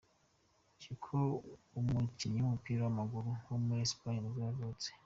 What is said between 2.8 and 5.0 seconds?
w’amaguru wo muri Espagne nibwo yavutse.